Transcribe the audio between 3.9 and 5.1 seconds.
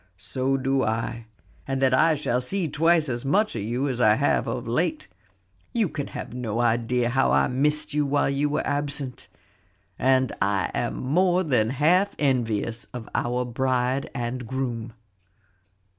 I have of late.